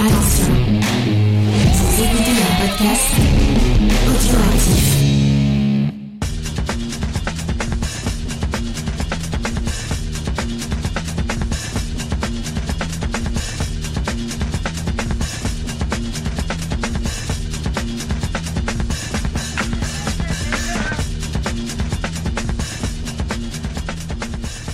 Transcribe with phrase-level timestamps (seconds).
[0.00, 0.46] Attention,
[1.74, 3.14] vous écoutez un podcast
[4.06, 4.88] audioactif.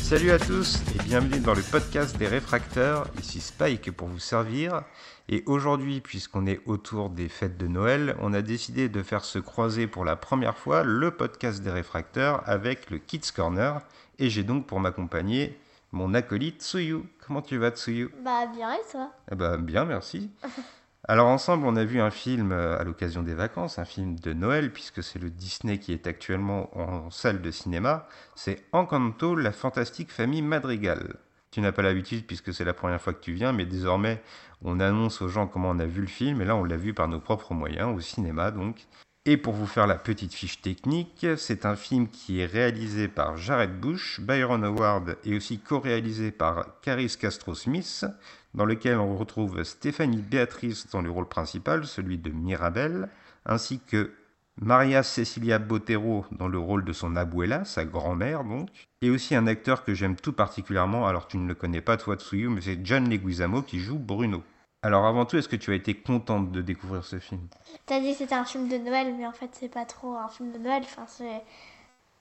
[0.02, 3.07] Salut à tous bienvenue dans le podcast des réfracteurs.
[3.18, 4.82] Ici Spike pour vous servir.
[5.29, 9.39] Et aujourd'hui, puisqu'on est autour des fêtes de Noël, on a décidé de faire se
[9.39, 13.81] croiser pour la première fois le podcast des réfracteurs avec le Kids Corner.
[14.18, 15.59] Et j'ai donc pour m'accompagner
[15.93, 17.03] mon acolyte Tsuyu.
[17.26, 18.11] Comment tu vas Tsuyu?
[18.25, 19.11] Bah bien et toi?
[19.31, 20.31] Eh ben, bien, merci.
[21.07, 24.32] Alors ensemble, on a vu un film euh, à l'occasion des vacances, un film de
[24.32, 28.08] Noël, puisque c'est le Disney qui est actuellement en salle de cinéma.
[28.35, 31.17] C'est Encanto, la fantastique famille Madrigal.
[31.50, 34.22] Tu n'as pas l'habitude puisque c'est la première fois que tu viens, mais désormais,
[34.62, 36.95] on annonce aux gens comment on a vu le film, et là, on l'a vu
[36.95, 38.87] par nos propres moyens, au cinéma donc.
[39.27, 43.39] Et pour vous faire la petite fiche technique, c'est un film qui est réalisé par
[43.39, 48.05] Jared Bush, Byron Howard et aussi co-réalisé par Caris Castro-Smith,
[48.53, 53.08] dans lequel on retrouve Stéphanie Béatrice dans le rôle principal, celui de Mirabelle,
[53.47, 54.12] ainsi que
[54.61, 58.69] Maria Cecilia Botero dans le rôle de son abuela, sa grand-mère donc,
[59.00, 62.16] et aussi un acteur que j'aime tout particulièrement, alors tu ne le connais pas toi
[62.16, 64.44] Tsuyu, mais c'est John Leguizamo qui joue Bruno.
[64.85, 67.41] Alors avant tout, est-ce que tu as été contente de découvrir ce film?
[67.87, 70.29] T'as dit que c'était un film de Noël, mais en fait c'est pas trop un
[70.29, 70.83] film de Noël.
[70.85, 71.43] Enfin, c'est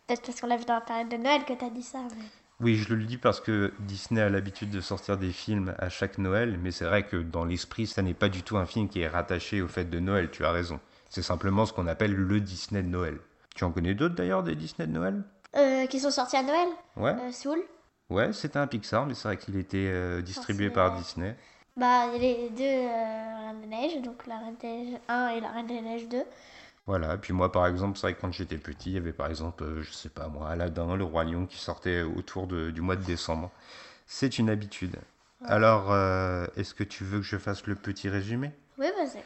[0.08, 2.00] peut-être parce qu'on l'a vu dans la période de Noël que t'as dit ça.
[2.18, 2.24] Mais...
[2.62, 6.18] Oui, je le dis parce que Disney a l'habitude de sortir des films à chaque
[6.18, 9.02] Noël, mais c'est vrai que dans l'esprit, ça n'est pas du tout un film qui
[9.02, 10.80] est rattaché au fait de Noël, tu as raison.
[11.10, 13.20] C'est simplement ce qu'on appelle le Disney de Noël.
[13.56, 15.22] Tu en connais d'autres d'ailleurs des Disney de Noël?
[15.58, 16.70] Euh, qui sont sortis à Noël?
[16.96, 17.60] Ouais, euh, Soul?
[18.10, 20.96] Ouais, c'était un Pixar, mais c'est vrai qu'il était euh, distribué par.
[20.96, 21.36] Disney.
[21.76, 25.50] Bah, les deux euh, Reines des Neiges, donc la Reine des Neiges 1 et la
[25.52, 26.24] Reine des Neiges 2.
[26.86, 29.14] Voilà, et puis moi par exemple, c'est vrai que quand j'étais petit, il y avait
[29.14, 32.70] par exemple, euh, je sais pas moi, Aladdin, le Roi Lion qui sortait autour de-
[32.72, 33.50] du mois de décembre.
[34.06, 34.98] C'est une habitude.
[35.46, 38.52] Alors, euh, est-ce que tu veux que je fasse le petit résumé?
[38.78, 39.24] Oui, c'est.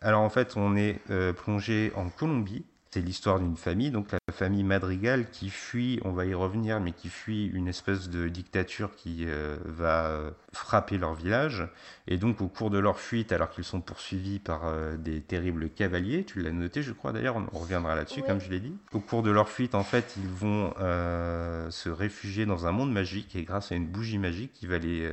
[0.00, 2.64] Alors en fait, on est euh, plongé en Colombie.
[2.94, 6.92] C'est l'histoire d'une famille, donc la famille Madrigal qui fuit, on va y revenir, mais
[6.92, 11.66] qui fuit une espèce de dictature qui euh, va euh, frapper leur village.
[12.06, 15.70] Et donc au cours de leur fuite, alors qu'ils sont poursuivis par euh, des terribles
[15.70, 18.28] cavaliers, tu l'as noté je crois d'ailleurs, on reviendra là-dessus Oui.
[18.28, 18.76] comme je l'ai dit.
[18.92, 22.92] Au cours de leur fuite, en fait, ils vont euh, se réfugier dans un monde
[22.92, 25.10] magique et grâce à une bougie magique qui va les...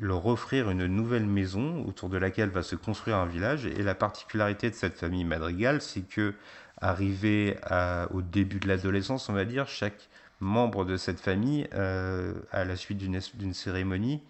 [0.00, 3.66] leur offrir une nouvelle maison autour de laquelle va se construire un village.
[3.66, 6.34] Et la particularité de cette famille Madrigal, c'est que,
[6.80, 10.08] arrivé à- au début de l'adolescence, on va dire, chaque
[10.40, 14.22] membre de cette famille, euh, à la suite d'une cérémonie,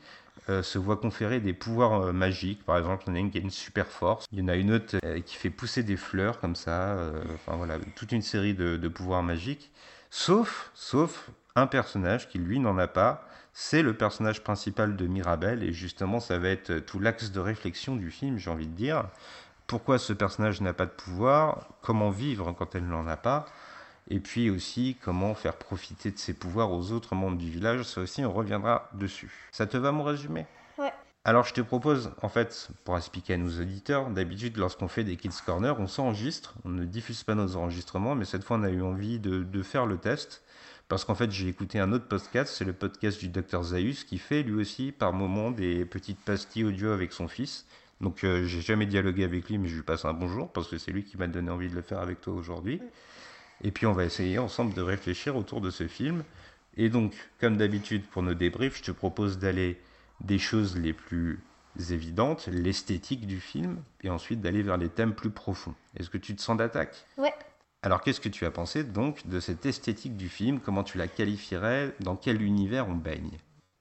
[0.48, 2.64] euh, se voit conférer des pouvoirs euh, magiques.
[2.64, 4.48] Par exemple, il y en a une qui a une super force, il y en
[4.48, 6.92] a une autre euh, qui fait pousser des fleurs comme ça.
[6.98, 9.70] euh, enfin voilà, toute une série de, de pouvoirs magiques.
[10.10, 13.28] Sauf, sauf un personnage qui lui n'en a pas.
[13.52, 17.96] C'est le personnage principal de Mirabelle et justement ça va être tout l'axe de réflexion
[17.96, 19.04] du film, j'ai envie de dire.
[19.68, 23.44] Pourquoi ce personnage n'a pas de pouvoir Comment vivre quand elle n'en a pas
[24.08, 27.82] Et puis aussi comment faire profiter de ses pouvoirs aux autres membres du village.
[27.82, 29.30] Ça aussi on reviendra dessus.
[29.52, 30.46] Ça te va mon résumé?
[30.78, 30.90] Ouais.
[31.22, 35.16] alors je te propose, en fait, pour expliquer à nos auditeurs, d'habitude lorsqu'on fait des
[35.16, 38.70] Kids Corner, on s'enregistre, on ne diffuse pas nos enregistrements, mais cette fois on a
[38.70, 40.44] eu envie de, de faire le test,
[40.88, 44.16] parce qu'en fait j'ai écouté un autre podcast, c'est le podcast du Dr Zaius, qui
[44.16, 47.66] fait lui aussi par moments des petites pastilles audio avec son fils.
[48.00, 50.78] Donc euh, j'ai jamais dialogué avec lui, mais je lui passe un bonjour, parce que
[50.78, 52.80] c'est lui qui m'a donné envie de le faire avec toi aujourd'hui.
[53.62, 56.22] Et puis on va essayer ensemble de réfléchir autour de ce film.
[56.76, 59.80] Et donc, comme d'habitude pour nos débriefs, je te propose d'aller
[60.20, 61.40] des choses les plus
[61.90, 65.74] évidentes, l'esthétique du film, et ensuite d'aller vers les thèmes plus profonds.
[65.96, 67.04] Est-ce que tu te sens d'attaque?
[67.16, 67.34] Ouais.
[67.82, 70.60] Alors qu'est-ce que tu as pensé donc de cette esthétique du film?
[70.60, 71.94] Comment tu la qualifierais?
[72.00, 73.38] Dans quel univers on baigne?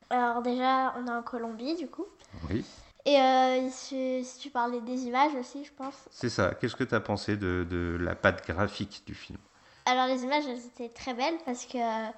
[0.09, 2.05] Alors, déjà, on est en Colombie, du coup.
[2.49, 2.63] Oui.
[3.07, 5.93] Et euh, si, si tu parlais des images aussi, je pense.
[6.11, 6.53] C'est ça.
[6.55, 9.37] Qu'est-ce que tu as pensé de, de la patte graphique du film?
[9.85, 12.11] Alors, les images, elles étaient très belles parce que euh,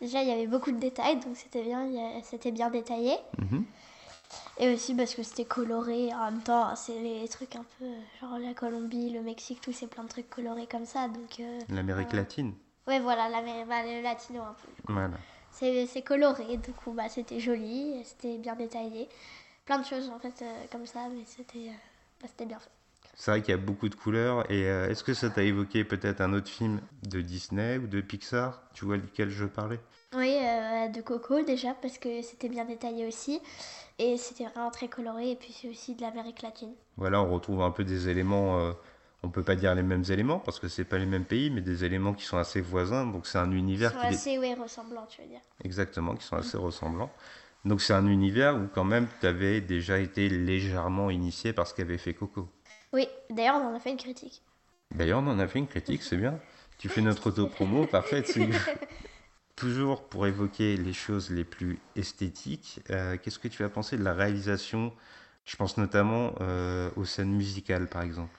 [0.00, 1.88] déjà, il y avait beaucoup de détails, donc c'était bien,
[2.24, 3.14] c'était bien détaillé.
[3.38, 3.64] Mhm.
[4.58, 7.86] Et aussi parce que c'était coloré en même temps, c'est les trucs un peu
[8.20, 11.06] genre la Colombie, le Mexique, tout c'est plein de trucs colorés comme ça.
[11.06, 12.52] Donc, euh, L'Amérique latine
[12.88, 14.92] ouais, voilà, la, bah, le latino un peu.
[14.92, 15.16] Voilà.
[15.52, 19.08] C'est coloré, du coup, bah, c'était joli, c'était bien détaillé.
[19.64, 21.72] Plein de choses en fait euh, comme ça, mais c'était euh,
[22.20, 22.70] bah, c'était bien fait.
[23.14, 24.50] C'est vrai qu'il y a beaucoup de couleurs.
[24.50, 28.00] Et euh, est-ce que ça t'a évoqué peut-être un autre film de Disney ou de
[28.00, 28.62] Pixar?
[28.74, 29.80] Tu vois duquel je parlais?
[30.14, 33.40] Oui, euh, de Coco déjà, parce que c'était bien détaillé aussi.
[33.98, 35.32] Et c'était vraiment très coloré.
[35.32, 36.72] Et puis c'est aussi de l'Amérique latine.
[36.96, 38.72] Voilà, on retrouve un peu des éléments, euh,
[39.22, 41.60] on peut pas dire les mêmes éléments parce que c'est pas les mêmes pays, mais
[41.60, 43.06] des éléments qui sont assez voisins.
[43.06, 45.40] Donc c'est un univers sont qui est assez ouais, ressemblants, tu veux dire.
[45.64, 47.10] exactement, qui sont assez ressemblants.
[47.64, 51.74] Donc c'est un univers où quand même tu avais déjà été légèrement initié par ce
[51.74, 52.48] qu'avait fait Coco.
[52.92, 54.42] Oui, d'ailleurs, on en a fait une critique.
[54.94, 56.38] D'ailleurs, on en a fait une critique, c'est bien.
[56.78, 58.24] Tu fais notre auto-promo, parfait.
[59.56, 64.02] Toujours pour évoquer les choses les plus esthétiques, euh, qu'est-ce que tu as pensé de
[64.02, 64.92] la réalisation
[65.44, 68.36] Je pense notamment euh, aux scènes musicales, par exemple?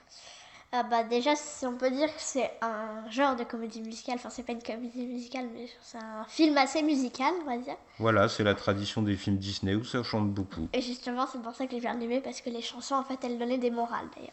[0.76, 4.16] Ah bah déjà, si on peut dire que c'est un genre de comédie musicale.
[4.16, 7.76] Enfin, c'est pas une comédie musicale, mais c'est un film assez musical, on va dire.
[8.00, 10.68] Voilà, c'est la tradition des films Disney où ça chante beaucoup.
[10.74, 13.24] Et justement, c'est pour ça que j'ai bien aimé, parce que les chansons, en fait,
[13.24, 14.32] elles donnaient des morales, d'ailleurs.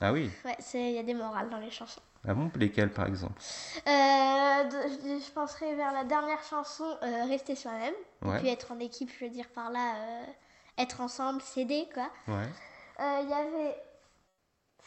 [0.00, 2.00] Ah oui Ouais, il y a des morales dans les chansons.
[2.24, 3.40] Ah bon Lesquelles, par exemple?
[3.88, 3.90] Euh,
[4.70, 7.94] je, je penserai vers la dernière chanson, euh, Rester soi-même.
[8.22, 8.36] Ouais.
[8.36, 10.24] Et puis être en équipe, je veux dire par là, euh,
[10.78, 12.08] être ensemble, s'aider, quoi.
[12.28, 12.48] Ouais.
[13.22, 13.76] Il y avait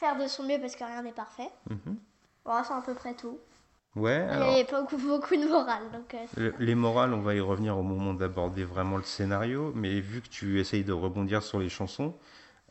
[0.03, 1.49] faire de son mieux parce que rien n'est parfait.
[1.69, 1.97] Mhm.
[2.43, 3.39] Voilà, c'est à peu près tout.
[3.95, 6.13] Ouais, Il alors, n'y avait pas beaucoup, beaucoup de morale, donc...
[6.13, 9.99] euh, le- les morales, on va y revenir au moment d'aborder vraiment le scénario, mais
[9.99, 12.15] vu que tu essayes de rebondir sur les chansons,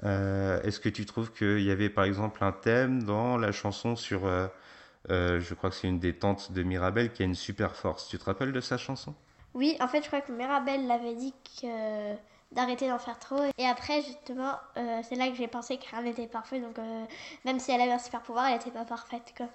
[0.03, 3.95] euh, est-ce que tu trouves qu'il y avait par exemple un thème dans la chanson
[3.95, 4.49] sur, euh,
[5.09, 8.19] je crois que c'est une des tantes de Mirabel qui a une super force, tu
[8.19, 9.15] te rappelles de sa chanson?
[9.55, 12.15] Oui, en fait, je crois que Mirabelle l'avait dit que
[12.53, 13.43] d'arrêter d'en faire trop.
[13.59, 16.61] Et après, justement, euh, c'est là que j'ai pensé que rien n'était parfait.
[16.61, 17.05] Donc, euh,
[17.45, 19.33] même si elle avait un super pouvoir, elle n'était pas parfaite.
[19.37, 19.47] Quoi.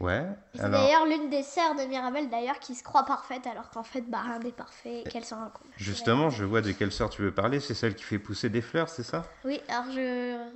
[0.00, 3.70] Ouais, C'est alors d'ailleurs l'une des sœurs de Mirabelle, d'ailleurs, qui se croit parfaite, alors
[3.70, 5.68] qu'en fait, bah, rien n'est parfait et qu'elle s'en rend compte.
[5.76, 8.60] justement, je vois de quelle sœur tu veux parler, c'est celle qui fait pousser des
[8.60, 9.24] fleurs, c'est ça?
[9.44, 10.00] Oui, alors je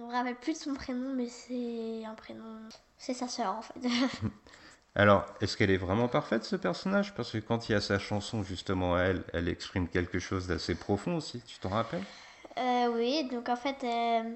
[0.01, 2.43] me rappelle plus de son prénom, mais c'est un prénom.
[2.97, 3.75] C'est sa sœur, en fait.
[4.95, 7.15] Alors, est-ce qu'elle est vraiment parfaite ce personnage?
[7.15, 10.79] Parce que quand il y a sa chanson, justement, elle, elle exprime quelque chose d'assez
[10.79, 12.07] profond aussi, tu t'en rappelles?
[12.59, 14.35] Euh, oui, donc en fait, euh,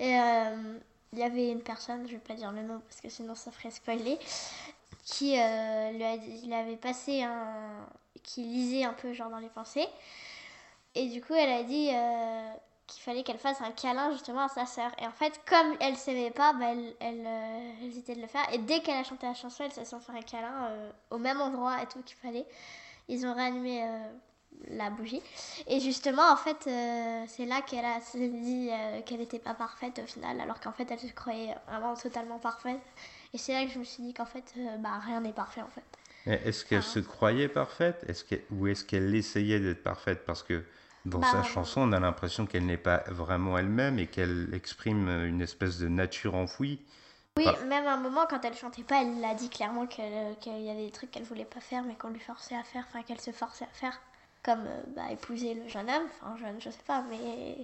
[0.00, 0.78] euh,
[1.12, 3.50] il y avait une personne, je vais pas dire le nom parce que sinon ça
[3.50, 4.18] ferait spoiler,
[5.04, 7.86] qui euh, lui il avait passé un.
[8.22, 9.88] qui lisait un peu genre dans les pensées.
[10.94, 12.52] Et du coup, elle a dit euh,
[12.86, 14.90] qu'il fallait qu'elle fasse un câlin justement à sa sœur.
[15.00, 18.44] Et en fait, comme elle s'aimait pas, bah, elle, elle euh, hésitait de le faire.
[18.52, 21.18] Et dès qu'elle a chanté la chanson, elle se sont fait un câlin euh, au
[21.18, 22.46] même endroit et tout qu'il fallait.
[23.08, 24.06] Ils ont réanimé euh,
[24.68, 25.22] la bougie.
[25.66, 26.58] Et justement, en fait,
[27.28, 28.70] c'est là qu'elle a dit
[29.04, 32.80] qu'elle n'était pas parfaite au final, alors qu'en fait, elle se croyait vraiment totalement parfaite.
[33.32, 35.68] Et c'est là que je me suis dit qu'en fait, bah, rien n'est parfait en
[35.68, 35.82] fait.
[36.26, 36.82] Est-ce qu'elle Ah.
[36.82, 38.04] se croyait parfaite?
[38.08, 40.24] Est-ce qu'elle- Ou est-ce qu'elle essayait d'être parfaite?
[40.24, 40.64] Parce que
[41.04, 45.08] dans Bah, sa chanson, on a l'impression qu'elle n'est pas vraiment elle-même et qu'elle exprime
[45.08, 46.80] une espèce de nature enfouie.
[47.36, 47.64] Oui, Bah.
[47.66, 50.84] même à un moment, quand elle chantait pas, elle l'a dit clairement qu'il y avait
[50.86, 53.32] des trucs qu'elle voulait pas faire, mais qu'on lui forçait à faire, enfin qu'elle se
[53.32, 54.00] forçait à faire.
[54.44, 57.56] Comme euh, bah, épouser le jeune homme, enfin jeune, je sais pas, mais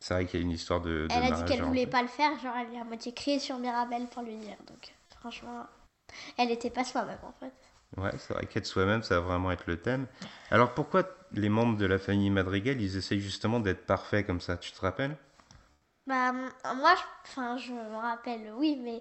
[0.00, 2.02] C'est vrai qu'il y a une histoire de, de elle a dit qu'elle voulait pas
[2.02, 4.56] le faire, genre elle lui a moitié crié sur Mirabelle pour lui dire.
[4.68, 5.64] Donc franchement,
[6.36, 7.52] elle était pas soi-même en fait.
[7.96, 10.06] Ouais, c'est vrai qu'être soi-même, ça va vraiment être le thème.
[10.50, 14.56] Alors pourquoi les membres de la famille Madrigal, ils essayent justement d'être parfaits comme ça
[14.56, 15.16] Tu te rappelles?
[16.06, 19.00] Bah, moi, je, enfin, je me rappelle, oui, mais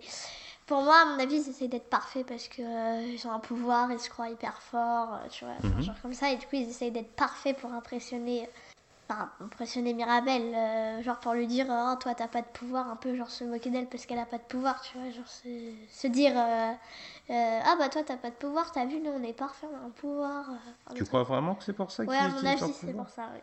[0.65, 3.39] pour moi, à mon avis, ils essayent d'être parfaits parce que euh, ils ont un
[3.39, 5.83] pouvoir, ils se croient hyper forts, euh, tu vois, Mhm.
[5.83, 8.49] genre comme ça, et du coup, ils essayent d'être parfaits pour impressionner,
[9.09, 12.95] enfin, impressionner Mirabelle, euh, genre pour lui dire, oh, toi, t'as pas de pouvoir, un
[12.95, 15.47] peu, genre se moquer d'elle parce qu'elle a pas de pouvoir, tu vois, genre se,
[15.89, 16.71] se dire, euh,
[17.29, 19.75] euh, ah bah toi, t'as pas de pouvoir, t'as vu, nous, on est parfaits, on
[19.83, 20.49] a un pouvoir.
[20.49, 22.73] euh, Tu crois vraiment que c'est pour ça Ouais, qu'ils à mon utilisent leur avis,
[22.73, 23.39] c'est pour ça, oui.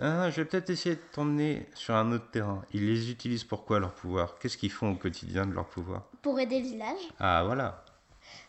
[0.00, 2.62] Ah, je vais peut-être essayer de t'emmener sur un autre terrain.
[2.72, 4.38] Ils les utilisent pourquoi leur pouvoir?
[4.40, 6.02] Qu'est-ce qu'ils font au quotidien de leur pouvoir?
[6.20, 6.98] Pour aider le village.
[7.20, 7.83] Ah voilà.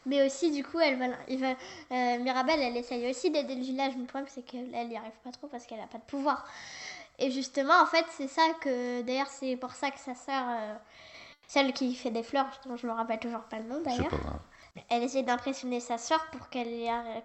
[0.06, 1.52] Mais aussi, du coup, elle va, il va,
[1.92, 3.94] euh, Mirabelle, elle essaye aussi d'aider le village.
[3.96, 6.04] Mais le problème, c'est qu'elle elle y arrive pas trop parce qu'elle a pas de
[6.04, 6.46] pouvoir.
[7.20, 9.02] Et justement, en fait, c'est ça que.
[9.02, 10.76] D'ailleurs, c'est pour ça que sa sœur, euh,
[11.48, 14.12] celle qui fait des fleurs, dont je me rappelle toujours pas le nom d'ailleurs.
[14.90, 16.68] Elle essaie d'impressionner sa sœur pour qu'elle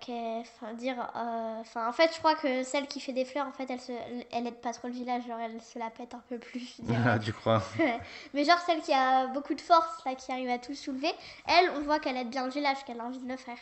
[0.00, 0.96] qu'elle- enfin, dire.
[1.16, 3.80] euh, Enfin, en fait, je crois que celle qui fait des fleurs, en fait, elle,
[3.80, 3.92] se,
[4.32, 5.26] elle aide pas trop le village.
[5.26, 6.92] Genre, elle se la pète un peu plus, je.
[7.06, 7.62] Ah, tu crois
[8.34, 11.12] Mais genre celle qui a beaucoup de force, là, qui arrive à tout soulever,
[11.46, 13.58] elle, on voit qu'elle aide bien le village, qu'elle a envie de le faire.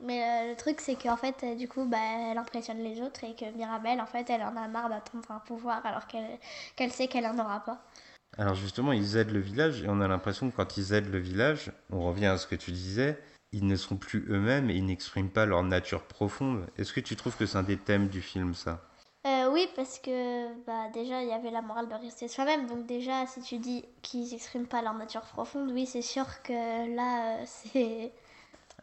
[0.00, 1.98] Mais euh, le truc, c'est qu'en fait, euh, du coup, bah,
[2.30, 5.40] elle impressionne les autres et que Mirabelle, en fait, elle en a marre d'attendre un
[5.40, 6.38] pouvoir alors qu'elle
[6.76, 7.78] qu'elle sait qu'elle en aura pas.
[8.36, 11.18] Alors justement, ils aident le village et on a l'impression que quand ils aident le
[11.18, 13.18] village, on revient à ce que tu disais,
[13.52, 16.66] ils ne sont plus eux-mêmes et ils n'expriment pas leur nature profonde.
[16.76, 18.82] Est-ce que tu trouves que c'est un des thèmes du film, ça?
[19.26, 22.66] Euh, oui, parce que bah, déjà, il y avait la morale de rester soi-même.
[22.66, 26.94] Donc déjà, si tu dis qu'ils n'expriment pas leur nature profonde, oui, c'est sûr que
[26.94, 28.12] là, euh, c'est...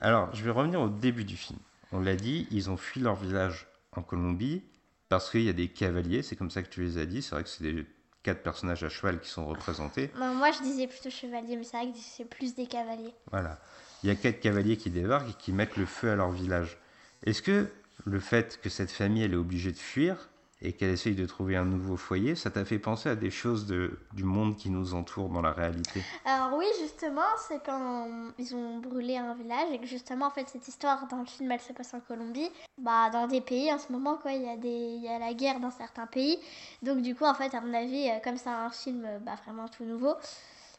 [0.02, 1.60] Alors, je vais revenir au début du film.
[1.92, 4.64] On l'a dit, ils ont fui leur village en Colombie
[5.08, 7.22] parce qu'il y a des cavaliers, c'est comme ça que tu les as dit.
[7.22, 7.86] C'est vrai que c'est des
[8.26, 10.10] quatre personnages à cheval qui sont représentés.
[10.20, 13.14] Non, moi, je disais plutôt chevalier, mais c'est vrai que c'est plus des cavaliers.
[13.30, 13.60] Voilà.
[14.02, 16.80] Il y a quatre cavaliers qui débarquent et qui mettent le feu à leur village.
[17.24, 17.70] Est-ce que
[18.04, 20.30] le fait que cette famille elle est obligée de fuir
[20.66, 23.68] et qu'elle essaye de trouver un nouveau foyer, ça t'a fait penser à des choses
[23.68, 26.02] de, du monde qui nous entoure dans la réalité?
[26.26, 28.08] Alors oui, justement, c'est quand
[28.40, 31.52] ils ont brûlé un village et que justement, en fait, cette histoire dans le film,
[31.52, 32.50] elle se passe en Colombie.
[32.80, 35.34] Bah, dans des pays, en ce moment, quoi, il y a, des, y a la
[35.34, 36.40] guerre dans certains pays.
[36.82, 39.36] Donc du coup, en fait, à mon avis, euh, comme c'est un film euh, bah,
[39.46, 40.16] vraiment tout nouveau,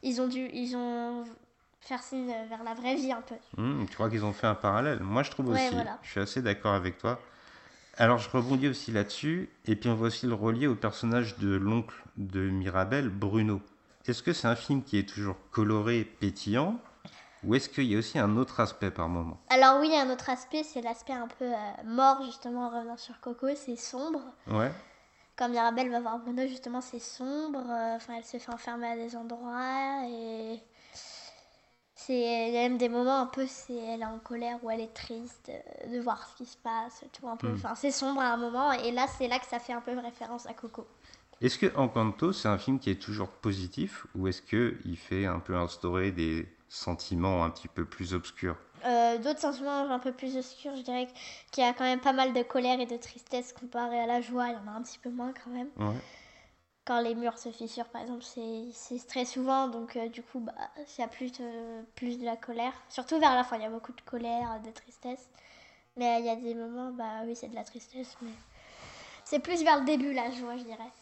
[0.02, 1.24] ils ont dû, ils ont
[1.80, 3.36] faire signe vers la vraie vie un peu.
[3.56, 4.98] Hum, tu crois qu'ils ont fait un parallèle?
[5.00, 5.74] Moi, je trouve Ouais, aussi.
[5.76, 5.98] voilà.
[6.02, 7.20] Je suis assez d'accord avec toi.
[7.98, 11.54] Alors, je rebondis aussi là-dessus, et puis on va aussi le relier au personnage de
[11.56, 13.62] l'oncle de Mirabel, Bruno.
[14.06, 16.78] Est-ce que c'est un film qui est toujours coloré, pétillant,
[17.42, 19.40] ou est-ce qu'il y a aussi un autre aspect par moment?
[19.48, 22.66] Alors oui, il y a un autre aspect, c'est l'aspect un peu euh, mort, justement,
[22.66, 24.20] en revenant sur Coco, c'est sombre.
[24.46, 24.70] Ouais.
[25.36, 27.60] Quand Mirabelle va voir Bruno, justement, c'est sombre.
[27.60, 30.60] euh, Enfin, elle se fait enfermer à des endroits et
[31.96, 34.70] c'est il y a même des moments un peu, c'est elle est en colère ou
[34.70, 37.48] elle est triste euh, de voir ce qui se passe, tout un peu.
[37.48, 37.54] Mm.
[37.54, 39.98] Enfin, c'est sombre à un moment et là, c'est là que ça fait un peu
[39.98, 40.86] référence à Coco.
[41.40, 45.38] Est-ce que Encanto, c'est un film qui est toujours positif, ou est-ce qu'il fait un
[45.38, 48.56] peu instaurer des sentiments un petit peu plus obscurs?
[48.86, 51.08] Euh, D'autres sentiments un peu plus obscurs, je dirais
[51.50, 54.20] qu'il y a quand même pas mal de colère et de tristesse comparé à la
[54.20, 54.48] joie.
[54.48, 55.68] Il y en a un petit peu moins quand même.
[55.76, 56.00] Ouais.
[56.86, 60.54] Quand les murs se fissurent, par exemple, c'est très souvent, donc euh, du coup, bah,
[60.76, 62.72] il y a plus de, plus de la colère.
[62.88, 65.28] Surtout vers la fin, il y a beaucoup de colère, de tristesse.
[65.96, 68.30] Mais il y a des moments, bah oui, c'est de la tristesse, mais
[69.24, 70.92] c'est plus vers le début, la joie, je dirais.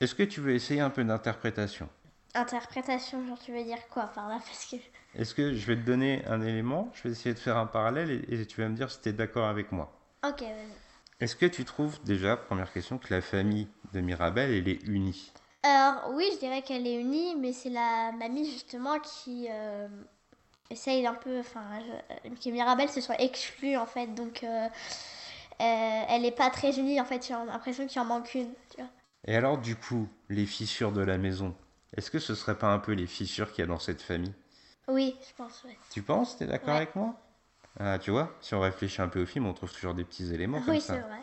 [0.00, 1.88] Est-ce que tu veux essayer un peu d'interprétation?
[2.34, 4.40] Interprétation, genre, tu veux dire quoi par là?
[4.44, 4.76] Parce que.
[5.14, 8.10] Est-ce que je vais te donner un élément, je vais essayer de faire un parallèle,
[8.10, 9.92] et, et tu vas me dire si tu es d'accord avec moi
[10.26, 10.83] Ok, vas-y.
[11.24, 15.32] Est-ce que tu trouves déjà, première question, que la famille de Mirabel, elle est unie?
[15.62, 19.88] Alors, oui, je dirais qu'elle est unie, mais c'est la mamie, justement, qui euh,
[20.68, 21.38] essaye un peu.
[21.38, 24.08] Enfin, je- que Mirabelle se soit exclue, en fait.
[24.08, 24.68] Donc, euh,
[25.62, 27.26] euh, elle n'est pas très unie, en fait.
[27.26, 28.52] J'ai l'impression qu'il en manque une.
[28.68, 28.90] Tu vois.
[29.26, 31.54] Et alors, du coup, les fissures de la maison,
[31.96, 34.34] est-ce que ce serait pas un peu les fissures qu'il y a dans cette famille?
[34.88, 35.78] Oui, je pense, ouais.
[35.90, 36.36] Tu penses?
[36.36, 36.82] T'es d'accord Ouais.
[36.82, 37.16] avec moi?
[37.78, 40.34] Ah, tu vois, si on réfléchit un peu au film, on trouve toujours des petits
[40.34, 40.98] éléments comme Oui, ça.
[40.98, 41.18] c'est vrai.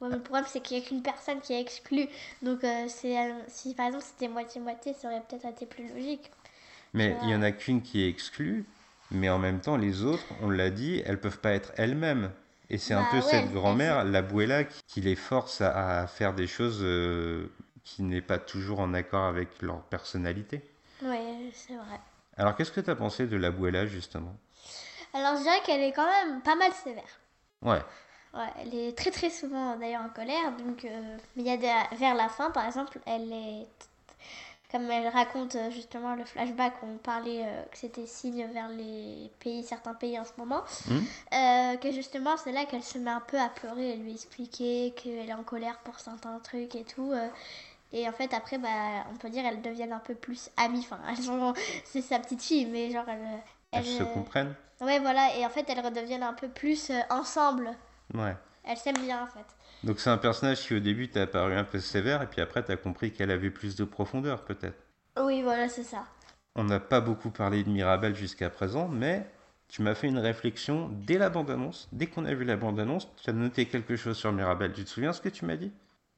[0.00, 2.08] Ouais, mais le problème, c'est qu'il n'y a qu'une personne qui est exclue.
[2.42, 6.30] Donc, euh, c'est, euh, si par exemple c'était moitié-moitié, ça aurait peut-être été plus logique.
[6.94, 8.66] Mais il y en a qu'une qui est exclue,
[9.10, 12.32] mais en même temps, les autres, on l'a dit, elles peuvent pas être elles-mêmes.
[12.70, 16.00] Et c'est un Bah peu ouais, cette elles grand-mère, l'abuela, qui, qui les force à,
[16.02, 17.48] à faire des choses euh,
[17.84, 20.62] qui n'est pas toujours en accord avec leur personnalité.
[21.02, 22.00] Oui, c'est vrai.
[22.38, 24.38] Alors, qu'est-ce que tu as pensé de l'abuela, justement?
[25.16, 27.20] Alors, je dirais qu'elle est quand même pas mal sévère.
[27.62, 27.82] Ouais,
[28.34, 30.52] Ouais, elle est très très souvent d'ailleurs en colère.
[30.58, 33.66] Donc, euh, mais il y a des- vers la fin, par exemple, elle est
[34.70, 38.68] comme elle raconte euh, justement le flashback où on parlait euh, que c'était signe vers
[38.68, 40.62] les pays, certains pays en ce moment,
[41.32, 44.92] euh, que justement c'est là qu'elle se met un peu à pleurer et lui expliquer
[44.96, 47.12] qu'elle est en colère pour certains trucs et tout.
[47.12, 47.28] euh,
[47.92, 50.80] et en fait après, bah, on peut dire elles deviennent un peu plus amies.
[50.80, 51.54] Enfin, elles sont,
[51.84, 53.42] c'est sa petite fille, mais genre elles,
[53.72, 55.36] elles se elles- comprennent Ouais, voilà.
[55.36, 57.70] Et en fait elles redeviennent un peu plus euh, ensemble.
[58.14, 58.36] Ouais.
[58.64, 59.46] Elles s'aiment bien en fait.
[59.84, 62.62] Donc c'est un personnage qui au début t'a apparu un peu sévère, et puis après
[62.62, 64.76] t'as compris qu'elle avait plus de profondeur, peut-être.
[65.18, 66.04] Oui, voilà, c'est ça.
[66.54, 69.26] On n'a pas beaucoup parlé de Mirabel jusqu'à présent, mais
[69.68, 71.88] tu m'as fait une réflexion dès la bande-annonce.
[71.92, 74.72] Dès qu'on a vu la bande-annonce, tu as noté quelque chose sur Mirabel.
[74.72, 75.72] Tu te souviens ce que tu m'as dit?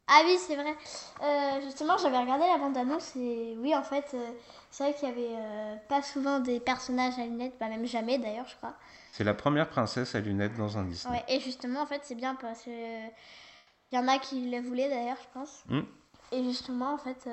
[0.08, 0.74] Ah oui, c'est vrai.
[1.22, 4.30] Euh, justement, j'avais regardé la bande-annonce et oui, en fait, euh,
[4.70, 8.18] c'est vrai qu'il y avait euh, pas souvent des personnages à lunettes, bah même jamais
[8.18, 8.74] d'ailleurs, je crois.
[9.12, 11.14] C'est la première princesse à lunettes dans un Disney.
[11.14, 14.60] Ouais, et justement, en fait, c'est bien parce que il y en a qui le
[14.60, 15.64] voulaient d'ailleurs, je pense.
[15.68, 15.82] Hmm.
[16.30, 17.26] Et justement, en fait,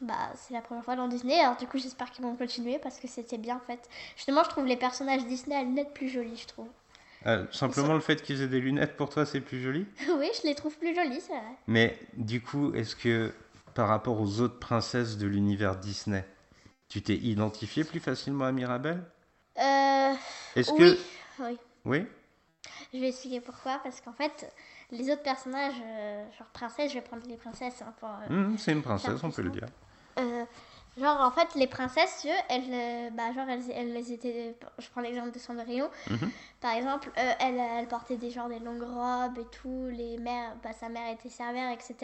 [0.00, 1.40] bah, c'est la première fois dans Disney.
[1.40, 3.88] Alors, du coup, j'espère qu'ils vont continuer parce que c'était bien, en fait.
[4.16, 6.68] Justement, je trouve les personnages Disney à lunettes plus jolis, je trouve.
[7.26, 9.86] Euh, simplement le fait qu'ils aient des lunettes pour toi, c'est plus joli?
[10.18, 11.56] oui, je les trouve plus jolis, c'est vrai.
[11.66, 13.32] Mais du coup, est-ce que
[13.74, 16.24] par rapport aux autres princesses de l'univers Disney,
[16.88, 19.02] tu t'es identifié plus facilement à Mirabel?
[19.58, 20.14] Euh,
[20.56, 21.58] Est-ce oui, que oui.
[21.84, 22.06] oui?
[22.94, 23.80] Je vais expliquer pourquoi.
[23.82, 24.52] Parce qu'en fait,
[24.90, 27.82] les autres personnages, euh, genre princesse, je vais prendre les princesses.
[27.82, 27.92] hein,
[28.30, 29.66] euh, Hmm, c'est une princesse, on peut le dire.
[30.98, 34.54] Genre, en fait, les princesses, elles, euh, bah, genre, elles, elles étaient.
[34.78, 35.88] Je prends l'exemple de Cendrillon.
[36.10, 36.30] Mhm.
[36.60, 39.88] Par exemple, euh, elle, elle portait des genres des longues robes et tout.
[39.92, 41.96] Les mères, bah, sa mère était servère, etc.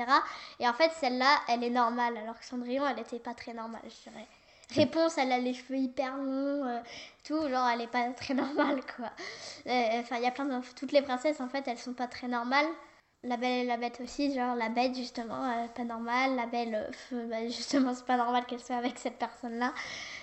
[0.60, 2.16] Et en fait, celle-là, elle est normale.
[2.16, 4.26] Alors que Cendrillon, elle était pas très normale, je dirais.
[4.74, 6.80] Réponse, elle a les cheveux hyper longs, euh,
[7.22, 9.10] tout, genre elle est pas très normale quoi.
[9.66, 10.58] Euh, Enfin, il y a plein de.
[10.74, 12.66] Toutes les princesses en fait, elles sont pas très normales.
[13.26, 16.36] La belle et la bête aussi, genre la bête justement, euh, pas normale.
[16.36, 19.72] La belle, euh, bah, justement, c'est pas normal qu'elle soit avec cette personne-là.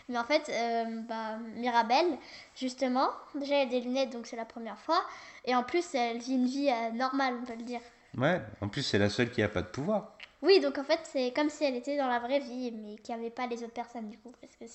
[0.10, 2.18] Mais en fait, euh, bah, Mirabelle,
[2.56, 5.04] justement, déjà elle a des lunettes donc c'est la première fois.
[5.46, 7.82] Et en plus, elle vit une vie normale, on peut le dire.
[8.18, 10.18] Ouais, en plus, c'est la seule qui a pas de pouvoir.
[10.42, 13.16] Oui, donc en fait, c'est comme si elle était dans la vraie vie, mais qu'il
[13.16, 14.34] n'y avait pas les autres personnes du coup.
[14.42, 14.66] Parce que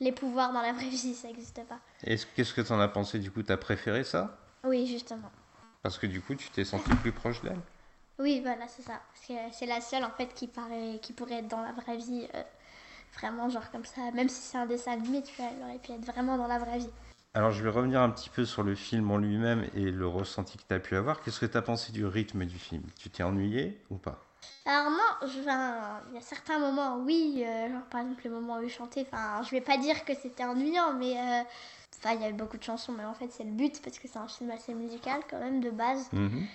[0.00, 1.80] les pouvoirs dans la vraie vie, ça n'existe pas.
[2.04, 3.42] Est-ce Qu'est-ce que t'en as pensé du coup?
[3.42, 4.38] T'as préféré ça?
[4.64, 5.30] Oui, justement.
[5.86, 7.60] Parce que du coup, tu t'es senti plus proche d'elle
[8.18, 9.00] Oui, voilà, c'est ça.
[9.12, 11.96] Parce que c'est la seule en fait qui, paraît, qui pourrait être dans la vraie
[11.96, 12.26] vie.
[12.34, 12.42] euh,
[13.16, 14.10] vraiment, genre comme ça.
[14.10, 16.58] Même si c'est un dessin animé, tu vois, elle aurait pu être vraiment dans la
[16.58, 16.90] vraie vie.
[17.34, 20.58] Alors, je vais revenir un petit peu sur le film en lui-même et le ressenti
[20.58, 21.20] que tu as pu avoir.
[21.22, 22.82] Qu'est-ce que tu as pensé du rythme du film?
[22.98, 24.25] Tu t'es ennuyé ou pas?
[24.64, 25.38] Alors non, je-
[26.10, 29.06] il y a certains moments, oui, euh, genre par exemple le moment où il chantait,
[29.10, 31.42] enfin, je vais pas dire que c'était ennuyant, mais euh,
[31.98, 34.08] enfin, il y avait beaucoup de chansons, mais en fait c'est le but parce que
[34.08, 36.08] c'est un film assez musical quand même de base.
[36.12, 36.46] Mhm.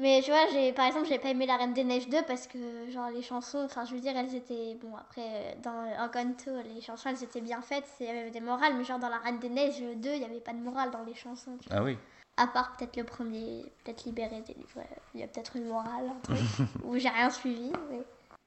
[0.00, 2.48] Mais tu vois, j'ai par exemple, j'ai pas aimé La Reine des Neiges 2 parce
[2.48, 2.58] que
[2.90, 6.80] genre les chansons, enfin je veux dire, elles étaient bon après euh, dans Encanto, les
[6.80, 9.38] chansons elles étaient bien faites, il y avait des morales, mais genre dans La Reine
[9.38, 11.56] des Neiges 2, il y avait pas de morale dans les chansons.
[11.60, 11.78] tu vois.
[11.78, 11.96] Ah oui.
[12.36, 14.82] À part peut-être le premier, peut-être libéré des livres,
[15.14, 16.38] il y a peut-être une morale, un truc,
[16.84, 17.70] où j'ai rien suivi.
[17.90, 18.02] Mais...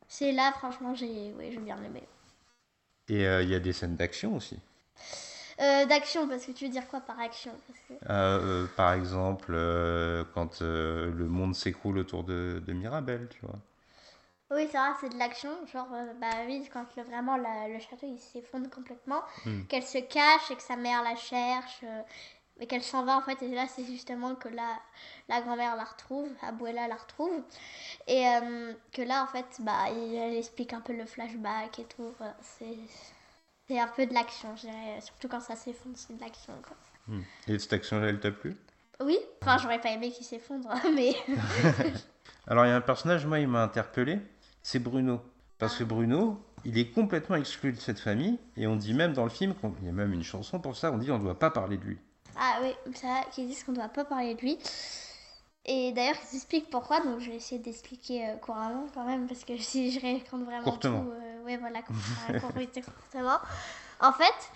[0.10, 2.04] C'est là, franchement, j'ai oui, j'ai bien aimé.
[3.10, 4.60] Et euh, il y a des scènes d'action aussi.
[5.60, 7.52] Euh, D'action, parce que tu veux dire quoi par action?
[7.68, 8.06] Parce que...
[8.12, 9.54] Euh, par exemple,
[10.34, 13.56] quand le monde s'écroule autour de, de Mirabel, tu vois.
[14.52, 15.50] Oui, c'est vrai, c'est de l'action.
[15.74, 15.88] Genre,
[16.22, 19.64] bah oui, quand le- vraiment la- le château il s'effondre complètement, Hmm.
[19.68, 21.82] qu'elle se cache et que sa mère la cherche,
[22.60, 23.42] et qu'elle s'en va en fait.
[23.44, 24.80] Et là, c'est justement que la,
[25.30, 27.44] la grand-mère la retrouve, Abuela la retrouve.
[28.08, 32.14] Et euh, que là, en fait, bah, elle explique un peu le flashback et tout.
[32.42, 32.78] C'est.
[33.70, 35.02] C'est un peu de l'action, je dirais.
[35.02, 36.54] Surtout quand ça s'effondre, c'est de l'action.
[36.66, 36.78] quoi.
[37.08, 37.22] Hmm.
[37.50, 38.56] Et cette action-là, elle t'a plu?
[39.02, 41.14] Oui, enfin, j'aurais pas aimé qu'il s'effondre, mais.
[42.48, 44.20] Alors, il y a un personnage, moi, il m'a interpellé.
[44.64, 45.22] C'est Bruno.
[45.60, 48.40] Parce que Bruno, il est complètement exclu de cette famille.
[48.56, 50.92] Et on dit même dans le film, il y a même une chanson pour ça,
[50.92, 51.98] on dit on ne doit pas parler de lui.
[52.40, 54.58] Ah oui, ça, qui disent qu'on ne doit pas parler de lui.
[55.66, 59.44] Et d'ailleurs, ils expliquent pourquoi, donc je vais essayer d'expliquer euh, couramment quand même, parce
[59.44, 61.04] que si je raconte vraiment Courtement.
[61.04, 61.82] tout, euh, ouais, voilà,
[62.42, 63.40] courtement.
[64.00, 64.52] En fait,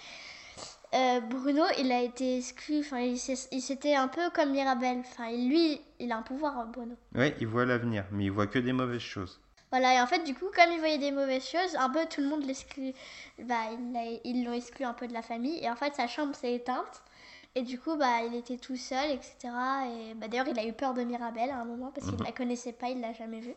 [0.94, 3.18] euh, Bruno, il a été exclu, enfin, il
[3.62, 5.00] s'était un peu comme Mirabel.
[5.00, 6.96] Enfin, lui, il a un pouvoir, hein, Bruno.
[7.16, 9.42] Ouais, il voit l'avenir, mais il voit que des mauvaises choses.
[9.72, 12.20] Voilà, et en fait, du coup, comme il voyait des mauvaises choses, un peu tout
[12.20, 12.94] le monde l'exclut.
[13.40, 13.56] Bah,
[14.26, 15.64] ils l'ont exclu un peu de la famille.
[15.64, 17.02] Et en fait, sa chambre s'est éteinte.
[17.56, 19.36] Et du coup, bah, il était tout seul, etc.
[19.44, 22.24] Et bah, d'ailleurs, il a eu peur de Mirabelle à un moment parce qu'il ne
[22.24, 23.56] la connaissait pas, il l'a jamais vue.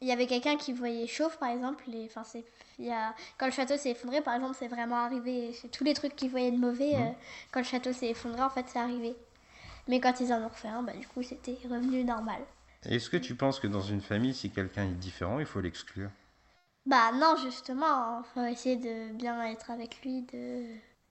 [0.00, 1.84] Il y avait quelqu'un qui voyait Chauve, par exemple.
[1.86, 2.44] Les, enfin, c'est,
[2.78, 5.52] il y a, quand le château s'est effondré, par exemple, c'est vraiment arrivé.
[5.52, 7.10] C'est tous les trucs qu'ils voyaient de mauvais, euh,
[7.50, 9.14] quand le château s'est effondré, en fait, c'est arrivé.
[9.88, 12.40] Mais quand ils en ont refait un, bah, du coup, c'était revenu normal.
[12.84, 16.10] Est-ce que tu penses que dans une famille, si quelqu'un est différent, il faut l'exclure?
[16.84, 20.66] Bah non, justement, il faut essayer de bien être avec lui, de,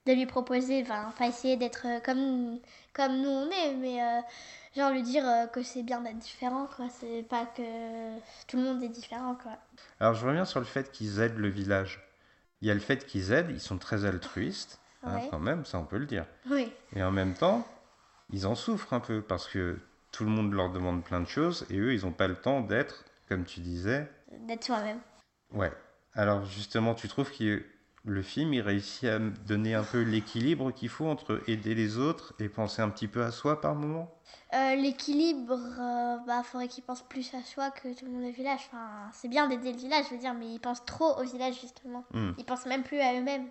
[0.06, 2.58] de lui proposer, enfin, pas essayer d'être euh, comme,
[2.92, 4.20] comme nous on est, mais euh,
[4.76, 6.86] genre lui dire euh, que c'est bien d'être différent, quoi.
[6.88, 9.52] C'est pas que tout le monde est différent, quoi.
[10.00, 12.02] Alors, je reviens sur le fait qu'ils aident le village.
[12.62, 15.78] Il y a le fait qu'ils aident, ils sont très altruistes, hein, quand même, ça
[15.78, 16.24] on peut le dire.
[16.50, 17.66] Oui, Et en même temps,
[18.32, 19.78] ils en souffrent un peu parce que
[20.10, 22.62] tout le monde leur demande plein de choses et eux, ils n'ont pas le temps
[22.62, 24.10] d'être, comme tu disais.
[24.46, 25.00] d'être soi-même.
[25.52, 25.72] Ouais.
[26.14, 27.62] Alors justement, tu trouves que
[28.06, 32.34] le film, il réussit à donner un peu l'équilibre qu'il faut entre aider les autres
[32.38, 34.10] et penser un petit peu à soi par moment
[34.54, 38.32] Euh, L'équilibre, euh, bah, faudrait qu'il pense plus à soi que tout le monde au
[38.32, 38.60] village.
[38.66, 41.60] Enfin, c'est bien d'aider le village, je veux dire, mais ils pensent trop au village,
[41.60, 42.04] justement.
[42.12, 42.32] Hmm.
[42.38, 43.46] Ils pensent même plus à eux-mêmes.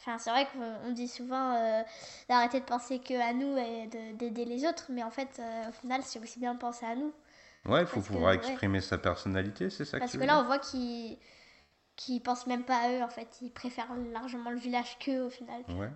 [0.00, 1.82] Enfin, c'est vrai qu'on on dit souvent euh,
[2.28, 5.68] d'arrêter de penser que à nous et de- d'aider les autres, mais en fait, euh,
[5.68, 7.12] au final, c'est aussi bien de penser à nous.
[7.64, 8.36] Ouais, il faut Parce que, pouvoir ouais.
[8.36, 11.16] exprimer sa personnalité, c'est ça Parce que là, on voit qu'ils
[12.04, 13.28] qu'ils pensent même pas à eux, en fait.
[13.42, 15.62] Ils préfèrent largement le village qu'eux, au final.
[15.68, 15.90] Ouais.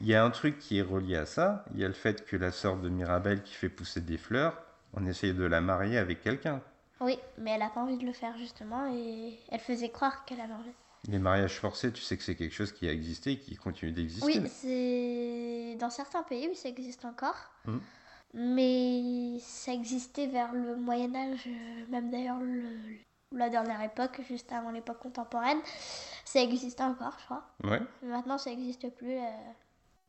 [0.00, 2.24] Il y a un truc qui est relié à ça, il y a le fait
[2.26, 5.98] que la sœur de Mirabel qui fait pousser des fleurs, on essaye de la marier
[5.98, 6.60] avec quelqu'un.
[7.00, 10.40] Oui, mais elle a pas envie de le faire, justement, et elle faisait croire qu'elle
[10.40, 10.72] avait envie.
[11.08, 13.92] Les mariages forcés, tu sais que c'est quelque chose qui a existé et qui continue
[13.92, 14.40] d'exister.
[14.40, 17.50] Oui, c'est dans certains pays, oui, ça existe encore.
[17.66, 17.80] Mhm.
[18.34, 22.98] Mais ça existait vers le Moyen Âge, euh, même d'ailleurs le-
[23.32, 25.58] la dernière époque, juste avant l'époque contemporaine.
[26.24, 27.42] Ça existait encore, je crois.
[27.64, 27.80] Ouais.
[28.02, 29.16] Maintenant, ça n'existe plus.
[29.16, 29.30] euh,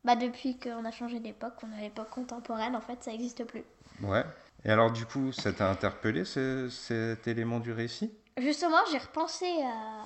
[0.04, 3.44] Bah, depuis qu'on a changé d'époque, qu'on est à l'époque contemporaine, en fait, ça n'existe
[3.44, 3.64] plus.
[4.02, 4.24] Ouais.
[4.64, 8.12] Et alors du coup, ça t'a interpellé ce- cet élément du récit?
[8.36, 10.04] Justement, j'ai repensé à,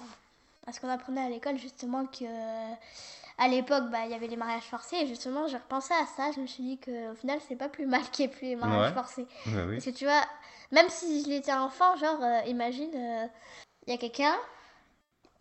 [0.65, 2.25] parce qu'on apprenait à l'école justement que
[3.43, 4.97] à l'époque, bah, il y avait les mariages forcés.
[4.97, 6.31] Et justement, j'ai repensé à ça.
[6.33, 8.57] Je me suis dit qu'au final, c'est pas plus mal qu'il n'y ait plus les
[8.57, 8.95] mariages Ouais.
[8.95, 9.27] forcés.
[9.47, 9.75] Oui.
[9.75, 10.23] Parce que tu vois,
[10.71, 13.27] même si je l'étais enfant, genre, euh, imagine, euh,
[13.87, 14.35] il y a quelqu'un,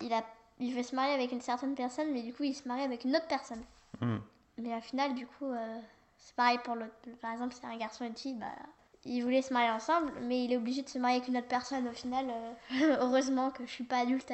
[0.00, 0.24] il, a,
[0.58, 3.04] il veut se marier avec une certaine personne, mais du coup, il se marie avec
[3.04, 3.62] une autre personne.
[4.00, 4.18] Hmm.
[4.58, 5.78] Mais au final, du coup, euh,
[6.18, 6.92] c'est pareil pour l'autre.
[7.20, 8.46] Par exemple, c'est un garçon et une fille, bah,
[9.04, 11.48] ils voulaient se marier ensemble, mais il est obligé de se marier avec une autre
[11.48, 11.86] personne.
[11.88, 12.26] Au final,
[13.00, 14.32] heureusement que je suis pas adulte,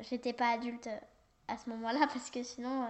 [0.00, 0.88] j'étais pas adulte
[1.48, 2.86] à ce moment-là, parce que sinon, euh,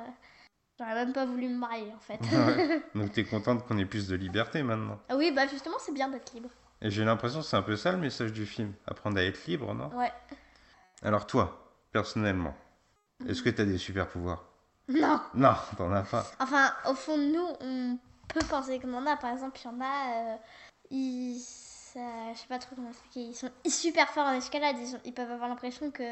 [0.79, 2.21] j'aurais même pas voulu me marier en fait.
[2.21, 2.83] Ouais.
[2.95, 4.99] Donc t'es contente qu'on ait plus de liberté maintenant?
[5.15, 6.51] Oui, bah justement, c'est bien d'être libre.
[6.83, 8.73] Et j'ai l'impression que c'est un peu ça le message du film.
[8.87, 9.89] Apprendre à être libre, non?
[9.97, 10.13] Ouais.
[11.03, 12.55] Alors toi, personnellement,
[13.27, 14.45] est-ce que t'as des super pouvoirs?
[14.89, 15.21] Non.
[15.35, 16.27] Non, t'en as pas.
[16.41, 19.17] Enfin, au fond de nous, on peut penser qu'on en a.
[19.17, 20.37] Par exemple, il y en a, euh,
[20.91, 21.41] ils,
[21.95, 24.77] ça- je sais pas trop comment expliquer, ils sont super forts en escalade.
[25.05, 26.03] Ils, peuvent avoir l'impression que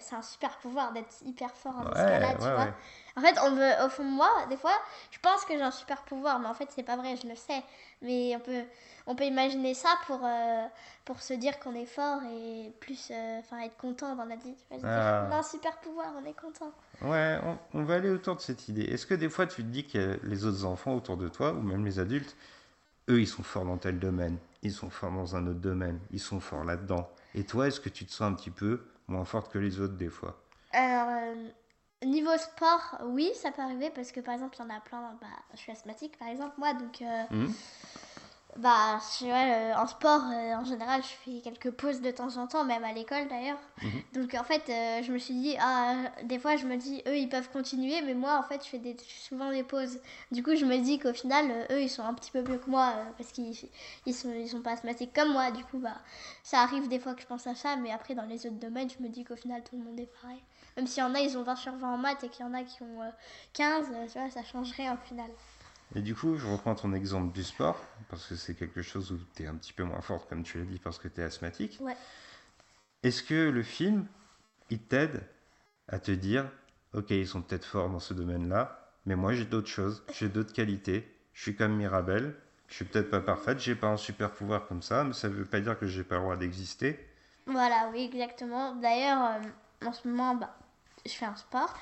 [0.00, 2.64] c'est un super pouvoir d'être hyper fort en Ouais, escalade, tu ouais, vois.
[2.64, 2.72] ouais.
[3.16, 4.72] En fait, on au fond de moi, des fois,
[5.10, 7.34] je pense que j'ai un super pouvoir, mais en fait, c'est pas vrai, je le
[7.36, 7.62] sais.
[8.02, 8.62] Mais on peut,
[9.06, 10.66] on peut imaginer ça pour, euh,
[11.04, 14.54] pour se dire qu'on est fort et plus, euh, être content dans la vie.
[14.54, 15.26] Tu vois, se dire, Ah.
[15.28, 16.72] on a un super pouvoir, on est content.
[17.02, 18.82] Ouais, on, on va aller autour de cette idée.
[18.82, 21.60] Est-ce que des fois tu te dis que les autres enfants autour de toi, ou
[21.60, 22.36] même les adultes,
[23.10, 26.20] eux ils sont forts dans tel domaine, ils sont forts dans un autre domaine, ils
[26.20, 27.08] sont forts là-dedans.
[27.34, 29.94] Et toi, est-ce que tu te sens un petit peu moins forte que les autres
[29.94, 34.62] des fois Alors, euh, niveau sport, oui, ça peut arriver parce que par exemple, il
[34.62, 35.16] y en a plein.
[35.20, 37.52] Bah, je suis asthmatique par exemple, moi, donc euh, Hmm
[38.56, 42.36] bah, je- ouais, euh, en sport, euh, en général, je fais quelques pauses de temps
[42.36, 43.58] en temps, même à l'école d'ailleurs.
[43.82, 44.02] Mhm.
[44.14, 47.16] Donc en fait, euh, je me suis dit, ah, des fois, je me dis, eux,
[47.16, 49.98] ils peuvent continuer, mais moi, en fait, je fais des, souvent des pauses.
[50.30, 52.70] Du coup, je me dis qu'au final, eux, ils sont un petit peu mieux que
[52.70, 53.54] moi parce qu'ils
[54.06, 55.50] ils sont, ils sont pas asthmatiques comme moi.
[55.50, 55.96] Du coup, bah,
[56.42, 58.88] ça arrive des fois que je pense à ça, mais après, dans les autres domaines,
[58.90, 60.40] je me dis qu'au final, tout le monde est pareil.
[60.76, 62.48] Même s'il y en a, ils ont 20 sur 20 en maths et qu'il y
[62.48, 63.10] en a qui ont euh,
[63.52, 65.30] 15, euh, tu vois, ça change rien au final.
[65.96, 69.18] Et du coup, je reprends ton exemple du sport, parce que c'est quelque chose où
[69.36, 71.24] tu es un petit peu moins forte, comme tu l'as dit, parce que tu es
[71.24, 71.78] asthmatique.
[71.80, 71.96] Ouais.
[73.02, 74.06] Est-ce que le film,
[74.70, 75.22] il t'aide
[75.88, 76.50] à te dire,
[76.94, 80.52] ok, ils sont peut-être forts dans ce domaine-là, mais moi j'ai d'autres choses, j'ai d'autres
[80.52, 82.34] qualités, je suis comme Mirabelle,
[82.68, 85.44] je suis peut-être pas parfaite, j'ai pas un super pouvoir comme ça, mais ça veut
[85.44, 86.98] pas dire que j'ai pas le droit d'exister.
[87.46, 88.74] Voilà, oui, exactement.
[88.76, 90.56] D'ailleurs, euh, en ce moment, bah,
[91.04, 91.74] je fais un sport.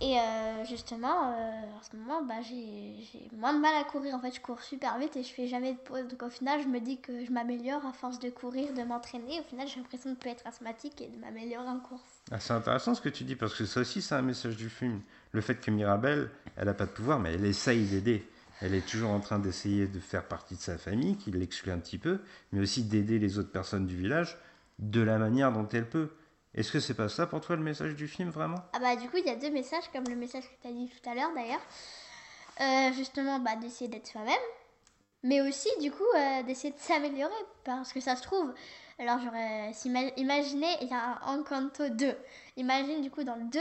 [0.00, 4.14] Et euh, justement, euh, en ce moment, bah, j'ai moins de mal à courir.
[4.14, 6.08] En fait, je cours super vite et je fais jamais de pause.
[6.08, 9.40] Donc au final, je me dis que je m'améliore à force de courir, de m'entraîner.
[9.40, 12.02] Au final, j'ai l'impression de plus être asthmatique et de m'améliorer en course.
[12.30, 14.68] Ah, c'est intéressant ce que tu dis, parce que ça aussi c'est un message du
[14.68, 15.00] film.
[15.32, 18.28] Le fait que Mirabelle, elle a pas de pouvoir, mais elle essaye d'aider.
[18.60, 21.78] Elle est toujours en train d'essayer de faire partie de sa famille, qui l'exclut un
[21.78, 22.20] petit peu,
[22.52, 24.38] mais aussi d'aider les autres personnes du village
[24.78, 26.10] de la manière dont elle peut.
[26.54, 28.60] Est-ce que c'est pas ça pour toi le message du film vraiment?
[28.72, 30.72] Ah bah du coup, il y a deux messages, comme le message que tu as
[30.72, 31.60] dit tout à l'heure d'ailleurs.
[32.60, 34.34] Euh, justement, bah, d'essayer d'être soi-même.
[35.24, 37.32] Mais aussi, du coup, euh, d'essayer de s'améliorer.
[37.64, 38.54] Parce que ça se trouve,
[38.98, 39.72] alors j'aurais...
[40.16, 42.16] Imaginez, il y a un Encanto 2.
[42.56, 43.60] Imagine, du coup, dans le 2,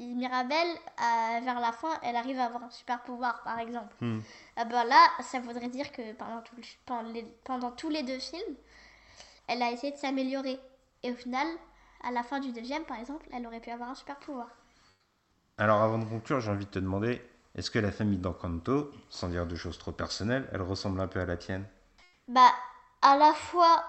[0.00, 3.94] Mirabelle, euh, vers la fin, elle arrive à avoir un super pouvoir, par exemple.
[4.00, 4.20] Hmm.
[4.56, 8.02] Ah bah là, ça voudrait dire que pendant, tout le- pendant, les, pendant tous les
[8.02, 8.56] deux films,
[9.46, 10.58] elle a essayé de s'améliorer.
[11.04, 11.46] Et au final,
[12.04, 14.48] à la fin du deuxième, par exemple, elle aurait pu avoir un super pouvoir.
[15.58, 17.20] Alors avant de conclure, j'ai envie de te demander,
[17.56, 21.18] est-ce que la famille d'Encanto, sans dire de choses trop personnelles, elle ressemble un peu
[21.18, 21.66] à la tienne?
[22.28, 22.52] Bah,
[23.02, 23.84] à la fois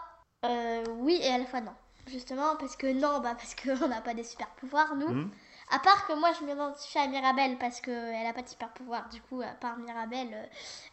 [0.45, 1.73] euh, oui et à la fois non.
[2.07, 5.11] Justement, parce que non, bah parce qu'on n'a pas des super pouvoirs, nous.
[5.11, 5.29] Hmm?
[5.71, 9.09] À part que moi, je m'identifie à Mirabelle parce qu'elle n'a pas de super pouvoir.
[9.09, 10.45] Du coup, à part Mirabelle, euh,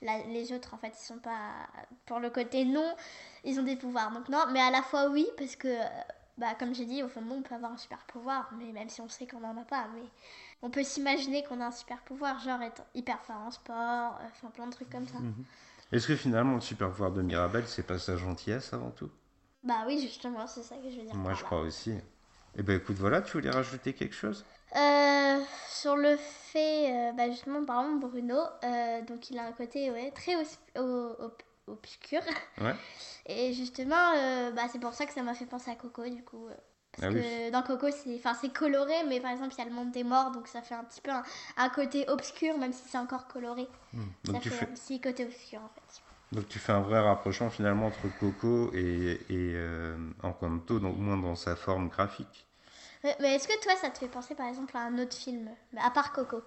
[0.03, 1.67] la- les autres, en fait, ils sont pas.
[2.07, 2.95] Pour le côté non,
[3.45, 4.13] ils ont des pouvoirs.
[4.13, 5.85] Donc, non, mais à la fois oui, parce que, euh,
[6.43, 8.73] bah, comme j'ai dit, au fond de nous, on peut avoir un super pouvoir, mais
[8.73, 10.03] même si on sait qu'on n'en a pas, mais
[10.63, 14.27] on peut s'imaginer qu'on a un super pouvoir, genre être hyper fort en sport, euh,
[14.33, 15.19] enfin plein de trucs comme ça.
[15.93, 19.11] Est-ce que finalement le super pouvoir de Mirabelle, c'est pas sa gentillesse avant tout?
[19.65, 21.15] Bah oui, justement, c'est ça que je veux dire.
[21.15, 21.45] Moi je là.
[21.45, 21.95] crois aussi.
[22.59, 24.45] Eh ben écoute, voilà, tu voulais rajouter quelque chose?
[24.77, 28.37] Euh, sur le fait, euh, bah justement, par exemple, Bruno,
[29.07, 31.17] donc il a un côté ouais, très au-
[31.67, 32.21] obscur.
[32.61, 32.75] Ouais.
[33.27, 36.23] Et justement, euh, bah, c'est pour ça que ça m'a fait penser à Coco, du
[36.25, 36.47] coup.
[36.49, 36.55] euh,
[36.93, 37.51] Parce Ah que oui.
[37.53, 40.05] dans Coco, c'est enfin, c'est coloré, mais par exemple, il y a le monde des
[40.05, 41.23] morts, donc ça fait un petit peu un,
[41.57, 43.69] un côté obscur, même si c'est encore coloré.
[44.25, 46.03] donc ça tu, fait, fais, un petit côté obscur, en fait.
[46.33, 51.17] donc tu fais un vrai rapprochement finalement entre Coco et, et euh, Encanto, donc moins
[51.17, 52.47] dans sa forme graphique.
[53.05, 55.51] Mais, mais est-ce que toi, ça te fait penser, par exemple, à un autre film
[55.77, 56.43] À part Coco?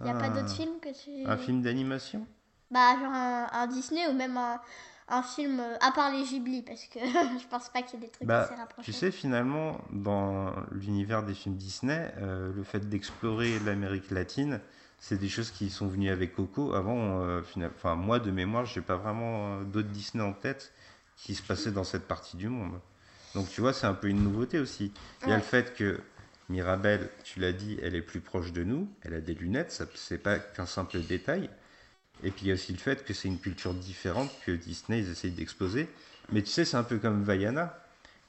[0.00, 0.30] Il n'y a pas Ah.
[0.30, 1.26] d'autres films que tu...
[1.28, 2.26] Un film d'animation?
[2.70, 4.60] Bah, genre un, un Disney ou même un,
[5.08, 8.06] un film euh, à part les Ghibli parce que je pense pas qu'il y ait
[8.06, 8.86] des trucs Bah, assez rapprochés.
[8.86, 14.60] tu sais, finalement, dans l'univers des films Disney, euh, le fait d'explorer l'Amérique latine,
[14.98, 16.74] c'est des choses qui sont venues avec Coco.
[16.74, 17.42] Avant, euh,
[17.76, 20.72] enfin, moi, de mémoire, j'ai pas vraiment euh, d'autres Disney en tête
[21.16, 22.80] qui se passaient dans cette partie du monde.
[23.34, 24.92] Donc, tu vois, c'est un peu une nouveauté aussi.
[25.24, 25.42] Il y a Ouais.
[25.42, 26.00] le fait que
[26.48, 30.18] Mirabelle, tu l'as dit, elle est plus proche de nous, elle a des lunettes, c'est
[30.18, 31.50] pas qu'un simple détail.
[32.22, 35.00] Et puis il y a aussi le fait que c'est une culture différente que Disney
[35.00, 35.88] ils essayent d'exposer.
[36.32, 37.78] Mais tu sais, c'est un peu comme Vaiana.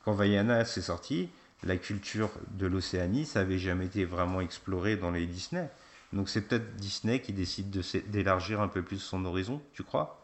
[0.05, 1.29] Quand Vaiana s'est sorti,
[1.63, 5.69] la culture de l'Océanie, ça avait jamais été vraiment exploré dans les Disney.
[6.13, 7.69] Donc c'est peut-être Disney qui décide
[8.09, 10.19] d'élargir un peu plus son horizon, tu crois?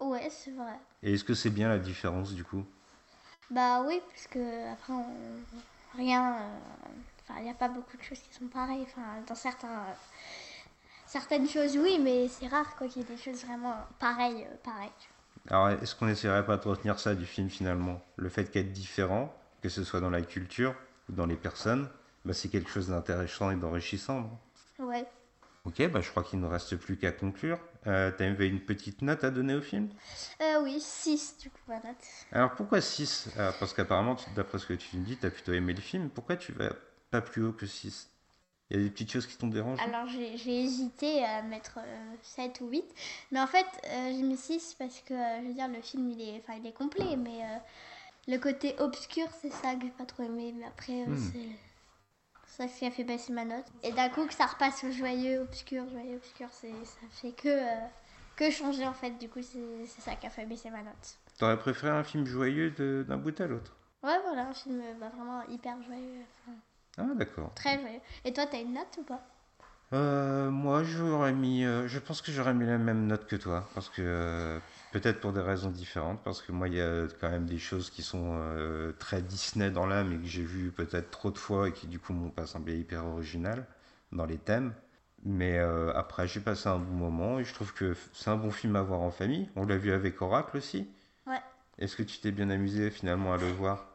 [0.00, 0.78] Ouais, c'est vrai.
[1.02, 2.64] Et est-ce que c'est bien la différence du coup?
[3.50, 5.06] Bah oui, parce que après, on...
[5.96, 6.36] rien.
[6.36, 6.58] euh,
[7.28, 8.82] Enfin, il n'y a pas beaucoup de choses qui sont pareilles.
[8.82, 9.68] Enfin, dans certains.
[9.68, 9.94] euh,
[11.06, 14.44] Certaines choses, oui, mais c'est rare quoi qu'il y ait des choses vraiment pareilles.
[14.50, 14.90] euh, pareilles.
[15.48, 18.00] Alors est-ce qu'on n'essaierait pas de retenir ça du film finalement?
[18.16, 20.74] Le fait qu'être différent, que ce soit dans la culture
[21.08, 21.88] ou dans les personnes,
[22.24, 24.28] bah, c'est quelque chose d'intéressant et d'enrichissant.
[24.80, 25.06] Ouais.
[25.64, 27.58] Ok, bah, je crois qu'il ne reste plus qu'à conclure.
[27.86, 29.88] Euh, tu avais une petite note à donner au film?
[30.40, 31.96] Euh, oui, 6 du coup, ma note.
[32.32, 35.52] Alors pourquoi 6 Euh, Parce qu'apparemment, d'après ce que tu me dis, tu as plutôt
[35.52, 36.08] aimé le film.
[36.10, 36.70] Pourquoi tu vas
[37.12, 38.10] pas plus haut que 6
[38.70, 39.82] Il y a des petites choses qui t'ont dérangé?
[39.82, 41.78] Alors j'ai hésité à mettre
[42.22, 42.84] 7 ou 8,
[43.30, 46.10] mais en fait euh, j'ai mis 6 parce que euh, je veux dire le film
[46.10, 47.58] il est, il est complet, mais euh,
[48.28, 51.16] le côté obscur c'est ça que j'ai pas trop aimé, mais après euh, Hmm.
[52.48, 53.66] c'est ça qui a fait baisser ma note.
[53.82, 56.68] Et d'un coup que ça repasse au joyeux, obscur, joyeux, obscur, ça
[57.10, 57.86] fait que, euh,
[58.36, 61.18] que changer en fait, du coup c'est ça qui a fait baisser ma note.
[61.38, 62.70] T'aurais préféré un film joyeux
[63.04, 63.76] d'un bout à l'autre?
[64.02, 66.56] Ouais voilà, un film euh, bah, vraiment hyper joyeux, enfin,
[66.98, 67.52] Ah d'accord.
[67.54, 68.00] très joyeux.
[68.24, 69.20] Et toi t'as une note ou pas?
[69.92, 71.64] Euh, moi, j'aurais mis.
[71.64, 74.58] euh, je pense que j'aurais mis la même note que toi, parce que euh,
[74.92, 77.90] peut-être pour des raisons différentes, parce que moi, il y a quand même des choses
[77.90, 81.68] qui sont euh, très Disney dans l'âme et que j'ai vu peut-être trop de fois
[81.68, 83.64] et qui du coup m'ont pas semblé hyper originales
[84.12, 84.74] dans les thèmes.
[85.24, 88.36] Mais euh, après, j'ai passé un bon moment et je trouve que f- c'est un
[88.36, 89.48] bon film à voir en famille.
[89.56, 90.88] On l'a vu avec Oracle aussi.
[91.26, 91.40] Ouais.
[91.78, 93.86] Est-ce que tu t'es bien amusé finalement à le voir?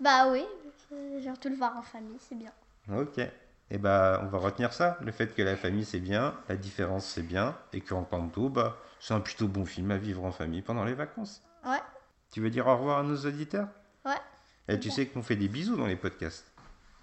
[0.00, 0.44] Bah oui,
[0.92, 2.52] euh, j'ai tout le voir en famille, c'est bien.
[2.92, 3.18] Ok.
[3.70, 4.98] Et bah, on va retenir ça.
[5.00, 8.76] Le fait que la famille c'est bien, la différence c'est bien, et qu'en Panto, bah,
[9.00, 11.42] c'est un plutôt bon film à vivre en famille pendant les vacances.
[11.64, 11.80] Ouais.
[12.30, 13.68] Tu veux dire au revoir à nos auditeurs?
[14.04, 14.20] Ouais.
[14.68, 16.46] Et tu sais qu'on fait des bisous dans les podcasts.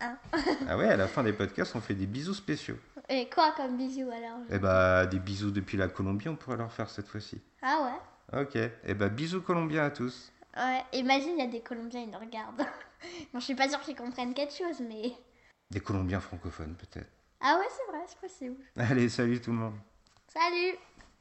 [0.02, 0.18] Hein
[0.68, 2.78] ah ouais, à la fin des podcasts, on fait des bisous spéciaux.
[3.10, 6.72] Et quoi comme bisous alors Et bah, des bisous depuis la Colombie, on pourrait leur
[6.72, 7.42] faire cette fois-ci.
[7.62, 8.56] Ah ouais Ok.
[8.56, 10.32] Et bah, bisous colombiens à tous.
[10.56, 12.66] Ouais, imagine, il y a des Colombiens, ils nous regardent.
[13.34, 15.14] bon, je suis pas sûre qu'ils comprennent quelque chose, mais.
[15.72, 17.12] Des Colombiens francophones peut-être.
[17.42, 18.58] Ah ouais, c'est vrai, c'est possible.
[18.76, 19.76] Allez, salut tout le monde.
[20.28, 20.78] Salut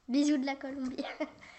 [0.07, 1.03] Bisous de la Colombie.